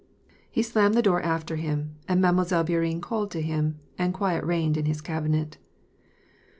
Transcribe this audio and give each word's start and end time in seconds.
"He 0.51 0.63
slammed 0.63 0.95
the 0.95 1.03
door 1.03 1.21
after 1.21 1.57
him, 1.57 1.93
had 2.09 2.17
Mademoiselle 2.17 2.63
Bourienne 2.63 3.01
called 3.03 3.29
to 3.29 3.39
him, 3.43 3.79
and 3.99 4.15
quiet 4.15 4.43
reigned 4.43 4.75
in 4.75 4.85
his 4.85 4.99
cabinet. 4.99 5.59